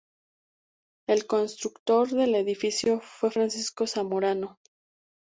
[1.05, 4.57] El constructor del edificio fue Francisco Zamorano.